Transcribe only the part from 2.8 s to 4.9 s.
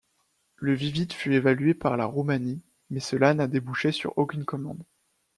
mais cela n'a débouché sur aucune commande.